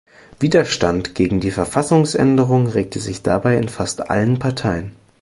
Widerstand 0.39 1.13
gegen 1.13 1.41
die 1.41 1.51
Verfassungsänderung 1.51 2.65
regte 2.65 2.99
sich 2.99 3.21
dabei 3.21 3.57
in 3.57 3.69
fast 3.69 4.09
allen 4.09 4.39
Parteien. 4.39 4.93